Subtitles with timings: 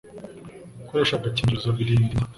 [0.79, 2.21] gukoresha agakingirizo birinda inda